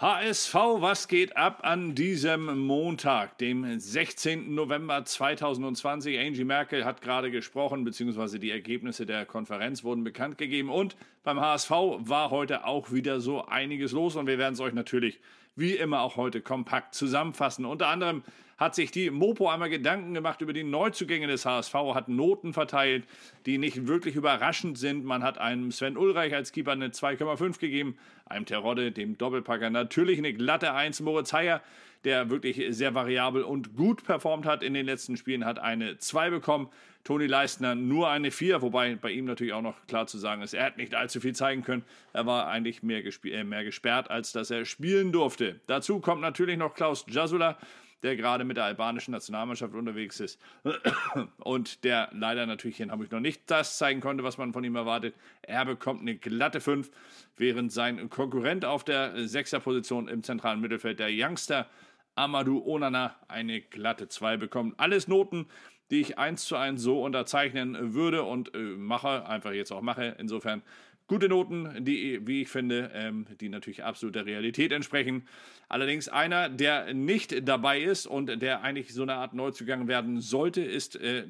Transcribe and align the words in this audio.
HSV, 0.00 0.54
was 0.54 1.08
geht 1.08 1.36
ab 1.36 1.62
an 1.64 1.96
diesem 1.96 2.56
Montag, 2.56 3.36
dem 3.38 3.80
16. 3.80 4.54
November 4.54 5.04
2020? 5.04 6.20
Angie 6.20 6.44
Merkel 6.44 6.84
hat 6.84 7.02
gerade 7.02 7.32
gesprochen, 7.32 7.82
beziehungsweise 7.82 8.38
die 8.38 8.52
Ergebnisse 8.52 9.06
der 9.06 9.26
Konferenz 9.26 9.82
wurden 9.82 10.04
bekannt 10.04 10.38
gegeben. 10.38 10.70
Und 10.70 10.96
beim 11.24 11.40
HSV 11.40 11.70
war 11.70 12.30
heute 12.30 12.64
auch 12.64 12.92
wieder 12.92 13.20
so 13.20 13.44
einiges 13.46 13.90
los. 13.90 14.14
Und 14.14 14.28
wir 14.28 14.38
werden 14.38 14.54
es 14.54 14.60
euch 14.60 14.72
natürlich 14.72 15.18
wie 15.56 15.72
immer 15.72 16.02
auch 16.02 16.14
heute 16.14 16.42
kompakt 16.42 16.94
zusammenfassen. 16.94 17.64
Unter 17.64 17.88
anderem 17.88 18.22
hat 18.58 18.74
sich 18.74 18.90
die 18.90 19.10
Mopo 19.10 19.48
einmal 19.48 19.70
Gedanken 19.70 20.12
gemacht 20.14 20.40
über 20.40 20.52
die 20.52 20.64
Neuzugänge 20.64 21.28
des 21.28 21.46
HSV, 21.46 21.74
hat 21.94 22.08
Noten 22.08 22.52
verteilt, 22.52 23.04
die 23.46 23.56
nicht 23.56 23.86
wirklich 23.86 24.16
überraschend 24.16 24.76
sind. 24.76 25.04
Man 25.04 25.22
hat 25.22 25.38
einem 25.38 25.70
Sven 25.70 25.96
Ulreich 25.96 26.34
als 26.34 26.52
Keeper 26.52 26.72
eine 26.72 26.88
2,5 26.88 27.60
gegeben, 27.60 27.96
einem 28.26 28.46
Terodde, 28.46 28.90
dem 28.90 29.16
Doppelpacker 29.16 29.70
natürlich 29.70 30.18
eine 30.18 30.34
glatte 30.34 30.74
1. 30.74 31.00
Moritz 31.00 31.32
Heyer, 31.32 31.62
der 32.04 32.30
wirklich 32.30 32.62
sehr 32.70 32.94
variabel 32.94 33.42
und 33.42 33.76
gut 33.76 34.04
performt 34.04 34.44
hat 34.44 34.62
in 34.62 34.74
den 34.74 34.86
letzten 34.86 35.16
Spielen, 35.16 35.44
hat 35.44 35.60
eine 35.60 35.98
2 35.98 36.30
bekommen. 36.30 36.68
Toni 37.04 37.26
Leistner 37.26 37.74
nur 37.74 38.10
eine 38.10 38.30
4, 38.30 38.60
wobei 38.60 38.96
bei 38.96 39.12
ihm 39.12 39.24
natürlich 39.24 39.52
auch 39.52 39.62
noch 39.62 39.86
klar 39.86 40.06
zu 40.08 40.18
sagen 40.18 40.42
ist, 40.42 40.52
er 40.52 40.66
hat 40.66 40.76
nicht 40.76 40.94
allzu 40.94 41.20
viel 41.20 41.34
zeigen 41.34 41.62
können. 41.62 41.84
Er 42.12 42.26
war 42.26 42.48
eigentlich 42.48 42.82
mehr, 42.82 43.02
äh, 43.24 43.44
mehr 43.44 43.64
gesperrt, 43.64 44.10
als 44.10 44.32
dass 44.32 44.50
er 44.50 44.64
spielen 44.64 45.12
durfte. 45.12 45.60
Dazu 45.68 46.00
kommt 46.00 46.20
natürlich 46.20 46.58
noch 46.58 46.74
Klaus 46.74 47.06
Jasula, 47.08 47.56
der 48.02 48.16
gerade 48.16 48.44
mit 48.44 48.56
der 48.56 48.64
albanischen 48.64 49.12
Nationalmannschaft 49.12 49.74
unterwegs 49.74 50.20
ist 50.20 50.40
und 51.38 51.84
der 51.84 52.08
leider 52.12 52.46
natürlich 52.46 52.80
in 52.80 52.90
Hamburg 52.90 53.12
noch 53.12 53.20
nicht 53.20 53.42
das 53.50 53.78
zeigen 53.78 54.00
konnte, 54.00 54.24
was 54.24 54.38
man 54.38 54.52
von 54.52 54.64
ihm 54.64 54.76
erwartet. 54.76 55.14
Er 55.42 55.64
bekommt 55.64 56.00
eine 56.00 56.16
glatte 56.16 56.60
5, 56.60 56.90
während 57.36 57.72
sein 57.72 58.08
Konkurrent 58.10 58.64
auf 58.64 58.84
der 58.84 59.16
6er 59.16 59.60
Position 59.60 60.08
im 60.08 60.22
zentralen 60.22 60.60
Mittelfeld, 60.60 60.98
der 60.98 61.08
Youngster 61.10 61.66
Amadou 62.14 62.64
Onana, 62.66 63.14
eine 63.28 63.60
glatte 63.60 64.08
2 64.08 64.36
bekommt. 64.36 64.74
Alles 64.78 65.06
Noten, 65.06 65.46
die 65.90 66.00
ich 66.00 66.18
eins 66.18 66.44
zu 66.44 66.56
eins 66.56 66.82
so 66.82 67.02
unterzeichnen 67.02 67.94
würde 67.94 68.24
und 68.24 68.54
äh, 68.54 68.58
mache, 68.58 69.26
einfach 69.26 69.52
jetzt 69.52 69.72
auch 69.72 69.80
mache. 69.80 70.16
Insofern 70.18 70.62
gute 71.08 71.28
Noten, 71.28 71.84
die, 71.84 72.24
wie 72.26 72.42
ich 72.42 72.48
finde, 72.48 72.90
ähm, 72.94 73.26
die 73.40 73.48
natürlich 73.48 73.82
absolut 73.82 74.14
der 74.14 74.26
Realität 74.26 74.72
entsprechen. 74.72 75.26
Allerdings 75.68 76.08
einer, 76.08 76.48
der 76.48 76.94
nicht 76.94 77.48
dabei 77.48 77.80
ist 77.80 78.06
und 78.06 78.40
der 78.40 78.62
eigentlich 78.62 78.94
so 78.94 79.02
eine 79.02 79.14
Art 79.14 79.34
Neuzugang 79.34 79.88
werden 79.88 80.20
sollte, 80.20 80.62
ist 80.62 80.96
äh, 80.96 81.20
äh, 81.20 81.24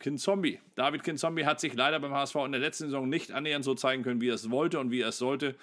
Kinzombie. 0.00 0.58
David 0.74 1.04
Kinzombie 1.04 1.44
hat 1.44 1.60
sich 1.60 1.74
leider 1.74 2.00
beim 2.00 2.12
HSV 2.12 2.36
in 2.46 2.52
der 2.52 2.60
letzten 2.60 2.84
Saison 2.84 3.08
nicht 3.08 3.30
annähernd 3.30 3.64
so 3.64 3.74
zeigen 3.74 4.02
können, 4.02 4.20
wie 4.20 4.28
er 4.28 4.34
es 4.34 4.50
wollte 4.50 4.80
und 4.80 4.90
wie 4.90 5.02
er 5.02 5.08
es 5.08 5.18
sollte. 5.18 5.54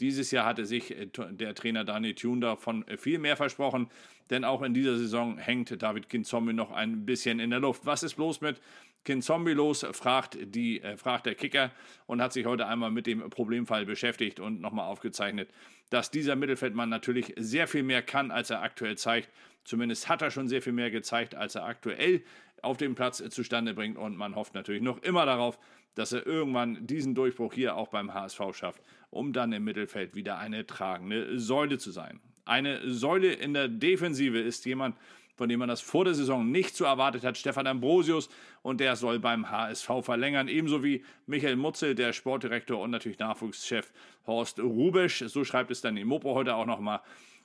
Dieses 0.00 0.30
Jahr 0.30 0.46
hatte 0.46 0.66
sich 0.66 0.90
äh, 0.90 1.08
der 1.30 1.54
Trainer 1.54 1.84
Daniel 1.84 2.14
Thune 2.14 2.40
davon 2.40 2.86
äh, 2.88 2.96
viel 2.96 3.18
mehr 3.18 3.36
versprochen, 3.36 3.88
denn 4.30 4.44
auch 4.44 4.62
in 4.62 4.74
dieser 4.74 4.96
Saison 4.96 5.38
hängt 5.38 5.82
David 5.82 6.08
Kinzombie 6.08 6.52
noch 6.52 6.70
ein 6.70 7.06
bisschen 7.06 7.38
in 7.40 7.50
der 7.50 7.60
Luft. 7.60 7.86
Was 7.86 8.02
ist 8.02 8.14
bloß 8.14 8.40
mit 8.40 8.60
Kinzombie 9.04 9.52
los, 9.52 9.86
fragt, 9.92 10.38
die, 10.42 10.80
äh, 10.80 10.96
fragt 10.96 11.26
der 11.26 11.34
Kicker 11.34 11.70
und 12.06 12.22
hat 12.22 12.32
sich 12.32 12.46
heute 12.46 12.66
einmal 12.66 12.90
mit 12.90 13.06
dem 13.06 13.28
Problemfall 13.30 13.84
beschäftigt 13.84 14.40
und 14.40 14.60
nochmal 14.60 14.86
aufgezeichnet, 14.86 15.50
dass 15.90 16.10
dieser 16.10 16.36
Mittelfeldmann 16.36 16.88
natürlich 16.88 17.34
sehr 17.36 17.68
viel 17.68 17.82
mehr 17.82 18.02
kann, 18.02 18.30
als 18.30 18.50
er 18.50 18.62
aktuell 18.62 18.96
zeigt. 18.96 19.28
Zumindest 19.64 20.08
hat 20.08 20.22
er 20.22 20.30
schon 20.30 20.48
sehr 20.48 20.62
viel 20.62 20.72
mehr 20.72 20.90
gezeigt, 20.90 21.34
als 21.34 21.54
er 21.54 21.64
aktuell 21.64 22.22
auf 22.64 22.76
dem 22.76 22.94
Platz 22.94 23.22
zustande 23.30 23.74
bringt. 23.74 23.96
Und 23.96 24.16
man 24.16 24.34
hofft 24.34 24.54
natürlich 24.54 24.82
noch 24.82 25.02
immer 25.02 25.26
darauf, 25.26 25.58
dass 25.94 26.12
er 26.12 26.26
irgendwann 26.26 26.86
diesen 26.86 27.14
Durchbruch 27.14 27.52
hier 27.52 27.76
auch 27.76 27.88
beim 27.88 28.12
HSV 28.12 28.40
schafft, 28.52 28.82
um 29.10 29.32
dann 29.32 29.52
im 29.52 29.64
Mittelfeld 29.64 30.14
wieder 30.14 30.38
eine 30.38 30.66
tragende 30.66 31.38
Säule 31.38 31.78
zu 31.78 31.90
sein. 31.90 32.20
Eine 32.44 32.90
Säule 32.90 33.32
in 33.32 33.54
der 33.54 33.68
Defensive 33.68 34.38
ist 34.38 34.64
jemand, 34.66 34.96
von 35.36 35.48
dem 35.48 35.58
man 35.58 35.68
das 35.68 35.80
vor 35.80 36.04
der 36.04 36.14
Saison 36.14 36.50
nicht 36.50 36.76
so 36.76 36.84
erwartet 36.84 37.24
hat, 37.24 37.36
Stefan 37.36 37.66
Ambrosius, 37.66 38.28
und 38.62 38.80
der 38.80 38.96
soll 38.96 39.18
beim 39.18 39.50
HSV 39.50 39.88
verlängern, 40.02 40.48
ebenso 40.48 40.84
wie 40.84 41.04
Michael 41.26 41.56
Mutzel, 41.56 41.94
der 41.94 42.12
Sportdirektor 42.12 42.80
und 42.80 42.90
natürlich 42.90 43.18
Nachwuchschef 43.18 43.92
Horst 44.26 44.60
Rubesch, 44.60 45.24
so 45.26 45.44
schreibt 45.44 45.70
es 45.70 45.80
dann 45.80 45.96
die 45.96 46.04
Mopo 46.04 46.34
heute 46.34 46.54
auch 46.54 46.66
nochmal 46.66 47.00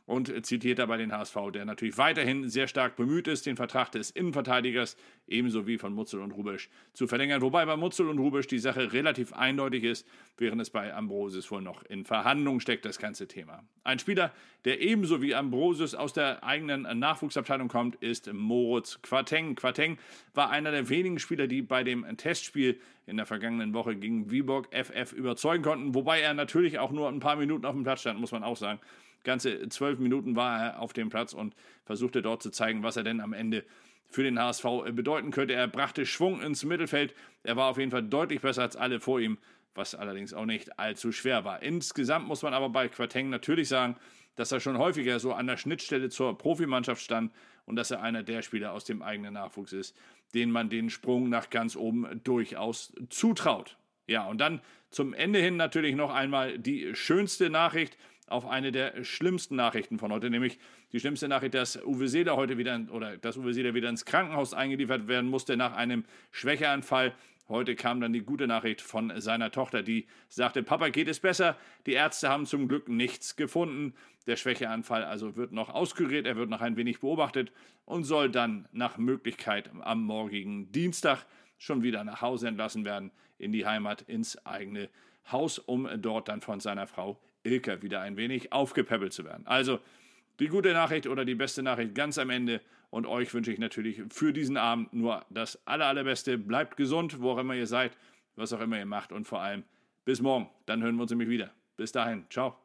und 0.10 0.44
zitiert 0.44 0.80
dabei 0.80 0.98
den 0.98 1.12
HSV, 1.12 1.38
der 1.54 1.66
natürlich 1.66 2.00
weiterhin 2.00 2.50
sehr 2.50 2.68
stark 2.68 2.96
bemüht 2.96 3.28
ist, 3.28 3.46
den 3.46 3.56
Vertrag 3.56 3.92
des 3.92 4.10
Innenverteidigers 4.10 4.98
ebenso 5.28 5.68
wie 5.68 5.78
von 5.78 5.94
Mutzel 5.94 6.20
und 6.22 6.32
Rubisch 6.32 6.68
zu 6.94 7.06
verlängern. 7.06 7.44
Wobei 7.44 7.64
bei 7.68 7.78
Mutzel 7.78 8.10
und 8.10 8.18
Rubisch 8.18 8.48
die 8.48 8.58
Sache 8.58 8.92
relativ 8.92 9.34
eindeutig 9.34 9.84
ist, 9.84 10.08
während 10.40 10.64
es 10.64 10.72
bei 10.72 10.92
Ambrosius 10.96 11.52
wohl 11.52 11.62
noch 11.62 11.84
in 11.84 12.06
Verhandlungen 12.06 12.60
steckt, 12.60 12.86
das 12.86 12.98
ganze 12.98 13.28
Thema. 13.28 13.64
Ein 13.84 14.00
Spieler, 14.00 14.34
der 14.66 14.82
ebenso 14.82 15.22
wie 15.22 15.36
Ambrosius 15.36 15.94
aus 15.94 16.12
der 16.12 16.44
eigenen 16.44 16.88
Nachwuchsabteilung 16.98 17.68
kommt, 17.68 17.96
ist 17.98 18.34
Moritz 18.34 19.00
Quateng. 19.04 19.54
Quateng 19.54 20.00
war 20.34 20.50
einer 20.50 20.72
der 20.72 20.90
wenigen 20.90 21.20
Spieler, 21.20 21.46
die 21.46 21.62
bei 21.62 21.84
dem 21.84 22.04
Testspiel 22.18 22.80
in 23.06 23.18
der 23.18 23.28
vergangenen 23.28 23.76
Woche 23.76 23.96
gegen 23.96 24.32
Viborg 24.32 24.70
FF 24.74 25.14
überzeugen 25.14 25.64
konnten, 25.64 25.94
wobei 25.94 26.20
er 26.22 26.34
natürlich 26.34 26.80
auch 26.80 26.92
nur 26.92 27.10
ein 27.10 27.20
paar 27.20 27.36
Minuten 27.36 27.66
auf 27.66 27.76
dem 27.76 27.84
Platz 27.84 28.02
stand, 28.02 28.20
muss 28.20 28.32
man 28.32 28.44
auch 28.44 28.58
sagen. 28.58 28.80
Ganze 29.24 29.68
zwölf 30.00 30.04
Minuten 30.04 30.36
war 30.36 30.62
er 30.62 30.80
auf 30.80 30.94
dem 30.94 31.10
Platz 31.10 31.34
und 31.34 31.56
versuchte 31.84 32.22
dort 32.22 32.42
zu 32.42 32.52
zeigen, 32.52 32.84
was 32.84 32.96
er 32.96 33.04
denn 33.04 33.20
am 33.20 33.34
Ende 33.34 33.66
für 34.10 34.24
den 34.24 34.40
HSV 34.40 34.66
bedeuten 34.94 35.32
könnte. 35.32 35.54
Er 35.54 35.68
brachte 35.68 36.06
Schwung 36.06 36.42
ins 36.42 36.64
Mittelfeld. 36.64 37.14
Er 37.44 37.58
war 37.58 37.70
auf 37.70 37.78
jeden 37.78 37.92
Fall 37.92 38.04
deutlich 38.04 38.42
besser 38.42 38.64
als 38.64 38.76
alle 38.76 39.00
vor 39.00 39.20
ihm, 39.20 39.38
was 39.76 39.94
allerdings 39.94 40.34
auch 40.34 40.46
nicht 40.46 40.80
allzu 40.80 41.12
schwer 41.12 41.44
war. 41.44 41.62
Insgesamt 41.62 42.28
muss 42.28 42.42
man 42.42 42.54
aber 42.54 42.70
bei 42.70 42.88
Quateng 42.88 43.30
natürlich 43.30 43.68
sagen, 43.68 43.98
dass 44.36 44.52
er 44.52 44.62
schon 44.62 44.78
häufiger 44.78 45.20
so 45.20 45.34
an 45.34 45.48
der 45.48 45.58
Schnittstelle 45.58 46.10
zur 46.10 46.38
Profimannschaft 46.38 47.02
stand 47.02 47.34
und 47.66 47.76
dass 47.76 47.92
er 47.92 48.02
einer 48.02 48.24
der 48.24 48.42
Spieler 48.42 48.72
aus 48.72 48.86
dem 48.86 49.02
eigenen 49.02 49.34
Nachwuchs 49.34 49.74
ist, 49.74 49.96
denen 50.34 50.52
man 50.52 50.70
den 50.70 50.90
Sprung 50.90 51.30
nach 51.30 51.50
ganz 51.50 51.76
oben 51.76 52.22
durchaus 52.24 52.94
zutraut. 53.10 53.78
Ja, 54.08 54.26
und 54.26 54.40
dann 54.40 54.62
zum 54.90 55.14
Ende 55.14 55.40
hin 55.40 55.58
natürlich 55.58 55.96
noch 55.96 56.12
einmal 56.12 56.58
die 56.58 56.96
schönste 56.96 57.50
Nachricht 57.52 57.96
auf 58.30 58.48
eine 58.48 58.72
der 58.72 59.04
schlimmsten 59.04 59.56
Nachrichten 59.56 60.00
von 60.00 60.12
heute, 60.12 60.30
nämlich 60.30 60.60
die 60.92 61.00
schlimmste 61.00 61.28
Nachricht, 61.28 61.54
dass 61.54 61.84
Uwe 61.84 62.08
Seeler 62.08 62.36
heute 62.36 62.58
wieder 62.58 62.80
oder 62.92 63.18
dass 63.18 63.38
Uwe 63.38 63.54
Seeler 63.54 63.74
wieder 63.74 63.90
ins 63.90 64.06
Krankenhaus 64.06 64.54
eingeliefert 64.54 65.08
werden 65.08 65.30
musste 65.30 65.58
nach 65.58 65.76
einem 65.76 66.06
Schwächeanfall. 66.32 67.14
Heute 67.48 67.76
kam 67.76 68.00
dann 68.00 68.14
die 68.14 68.22
gute 68.22 68.46
Nachricht 68.46 68.80
von 68.80 69.12
seiner 69.20 69.52
Tochter, 69.52 69.82
die 69.82 70.06
sagte, 70.28 70.62
Papa 70.62 70.90
geht 70.90 71.08
es 71.08 71.20
besser. 71.20 71.58
Die 71.88 71.94
Ärzte 71.94 72.30
haben 72.30 72.46
zum 72.46 72.68
Glück 72.68 72.88
nichts 72.90 73.36
gefunden. 73.36 73.96
Der 74.28 74.36
Schwächeanfall 74.36 75.04
also 75.04 75.36
wird 75.36 75.52
noch 75.52 75.70
auskuriert, 75.70 76.28
er 76.28 76.36
wird 76.36 76.52
noch 76.52 76.62
ein 76.62 76.78
wenig 76.78 77.00
beobachtet 77.00 77.52
und 77.86 78.04
soll 78.04 78.30
dann 78.30 78.68
nach 78.72 79.00
Möglichkeit 79.00 79.72
am 79.82 80.04
morgigen 80.04 80.72
Dienstag 80.72 81.26
schon 81.58 81.82
wieder 81.82 82.04
nach 82.04 82.22
Hause 82.22 82.48
entlassen 82.48 82.86
werden, 82.86 83.10
in 83.40 83.52
die 83.52 83.66
Heimat, 83.66 84.04
ins 84.04 84.46
eigene 84.46 84.90
Haus, 85.32 85.58
um 85.60 85.88
dort 86.02 86.28
dann 86.28 86.42
von 86.42 86.60
seiner 86.60 86.86
Frau 86.88 87.20
Ilka 87.44 87.82
wieder 87.82 88.02
ein 88.02 88.18
wenig 88.18 88.52
aufgepäppelt 88.52 89.14
zu 89.14 89.26
werden. 89.26 89.46
Also 89.46 89.80
die 90.40 90.48
gute 90.48 90.74
Nachricht 90.74 91.08
oder 91.08 91.26
die 91.26 91.36
beste 91.36 91.64
Nachricht 91.64 91.96
ganz 91.96 92.18
am 92.18 92.30
Ende. 92.30 92.62
Und 92.90 93.06
euch 93.06 93.34
wünsche 93.34 93.52
ich 93.52 93.60
natürlich 93.60 94.02
für 94.10 94.34
diesen 94.34 94.58
Abend 94.58 94.94
nur 94.94 95.24
das 95.30 95.60
aller, 95.68 95.86
allerbeste. 95.86 96.38
Bleibt 96.38 96.76
gesund, 96.76 97.22
wo 97.22 97.32
auch 97.32 97.38
immer 97.38 97.54
ihr 97.54 97.68
seid, 97.68 97.96
was 98.36 98.52
auch 98.52 98.62
immer 98.62 98.80
ihr 98.80 98.86
macht. 98.86 99.12
Und 99.12 99.26
vor 99.26 99.42
allem 99.42 99.64
bis 100.06 100.22
morgen. 100.22 100.50
Dann 100.66 100.82
hören 100.82 100.96
wir 100.96 101.04
uns 101.04 101.12
nämlich 101.12 101.30
wieder. 101.30 101.52
Bis 101.78 101.92
dahin. 101.92 102.26
Ciao. 102.30 102.60